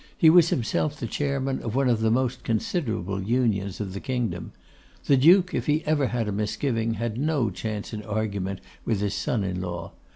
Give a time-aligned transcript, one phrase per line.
[0.17, 4.51] He was himself the Chairman of one of the most considerable Unions of the kingdom.
[5.05, 9.13] The Duke, if he ever had a misgiving, had no chance in argument with his
[9.13, 9.91] son in law.